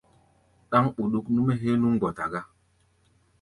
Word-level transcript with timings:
Ɗáŋ 0.69 0.85
ɓuɗuk 0.95 1.25
nú-mɛ́ 1.33 1.55
héé 1.61 1.75
nú 1.79 1.87
mgbɔta 1.93 2.25
gá. 2.31 2.41